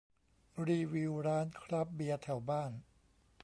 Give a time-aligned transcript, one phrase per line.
[0.67, 2.71] รีวิวร้านคราฟต์เบียร์แถวบ้าน